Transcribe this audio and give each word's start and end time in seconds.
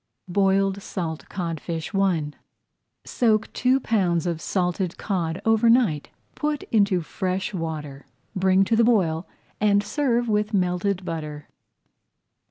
BOILED 0.27 0.81
SALT 0.81 1.29
CODFISH 1.29 1.93
I 1.93 2.31
Soak 3.05 3.53
two 3.53 3.79
pounds 3.79 4.25
of 4.25 4.41
salted 4.41 4.97
cod 4.97 5.39
over 5.45 5.69
night, 5.69 6.09
put 6.33 6.63
into 6.71 7.01
fresh 7.01 7.53
water, 7.53 8.07
bring 8.35 8.63
to 8.63 8.75
the 8.75 8.83
boil 8.83 9.27
and 9.59 9.83
serve 9.83 10.27
with 10.27 10.55
melted 10.55 11.05
butter. 11.05 11.49